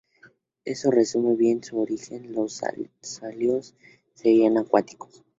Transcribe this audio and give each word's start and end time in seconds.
Eso 0.65 0.89
resume 0.89 1.35
bien 1.35 1.61
su 1.63 1.77
origen: 1.79 2.33
los 2.33 2.59
salios 3.07 3.75
serían 4.15 4.57
acuáticos. 4.57 5.23